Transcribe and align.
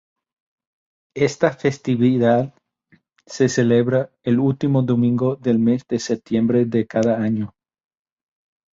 Esta 1.15 1.51
festividad 1.51 2.55
se 3.27 3.47
celebra, 3.49 4.09
el 4.23 4.39
último 4.39 4.81
domingo 4.81 5.35
del 5.35 5.59
mes 5.59 5.85
de 5.87 5.99
septiembre 5.99 6.65
de 6.65 6.87
cada 6.87 7.21
año. 7.21 7.53